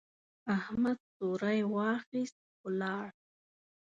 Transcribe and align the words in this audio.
احمد 0.57 0.97
څوری 1.15 1.59
واخيست، 1.73 2.39
ولاړ. 2.63 3.05